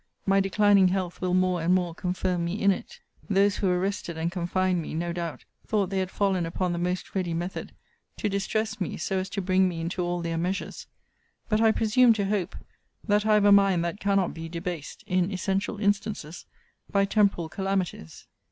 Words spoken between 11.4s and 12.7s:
But I presume to hope